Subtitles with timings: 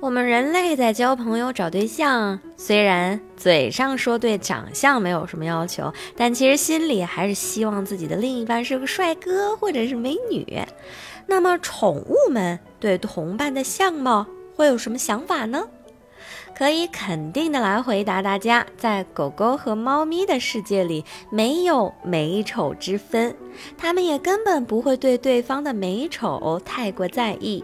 [0.00, 10.58] 我们人类在交朋友、找对象，虽然嘴上说对长相没有什么要求，但其实心里还是希望自己的另一半是个帅哥或者是美女。
[11.26, 15.68] 那么，宠物们对同伴的相貌会有什么想法呢？
[16.56, 23.36] 可以肯定的来回答大家，在狗狗和猫咪的世界里，没有美丑之分，
[23.76, 27.62] 它们也根本不会对对方的美丑太过在意。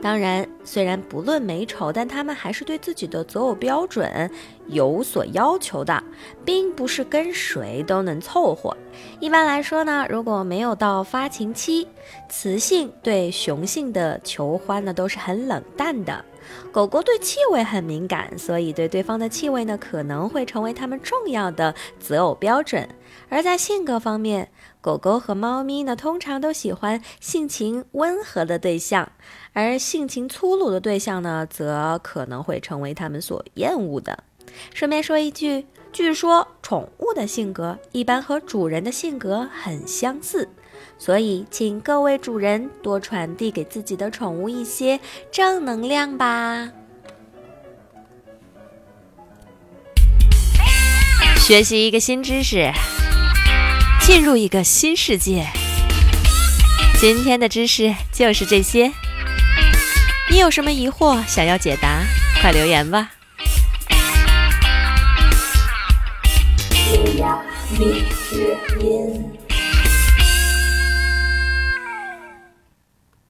[0.00, 4.30] 当然，虽然不论美丑，但他们还是对自己的择偶标准
[4.66, 6.02] 有所要求的，
[6.44, 8.76] 并不是跟谁都能凑合。
[9.20, 11.86] 一般来说呢，如果没有到发情期，
[12.28, 16.24] 雌性对雄性的求欢呢都是很冷淡的。
[16.70, 22.88] 狗狗对气味很敏感，所以对对方的气味呢可能会成为他们重要的择偶标准。
[23.28, 29.10] 而在性格方面，狗狗和猫咪呢，通常都喜欢性情温和的对象，
[29.52, 34.24] 而性情粗鲁的对象呢，则可能会成为他们所厌恶的。
[34.72, 40.48] 顺便说一句，据说宠物的性格一般和主人的性格很相似，
[40.98, 46.70] 所以请各位主人多传递给自己的宠物一些正能量吧。
[51.36, 52.72] 学习一个新知识。
[54.00, 55.46] 进入一个新世界。
[56.98, 58.90] 今天的知识就是这些。
[60.30, 62.00] 你有什么疑惑想要解答，
[62.40, 63.10] 快留言吧。